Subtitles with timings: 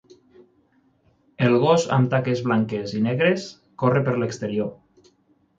[1.49, 3.47] El gos amb taques blanques i negres
[3.85, 4.73] corre per l'exterior.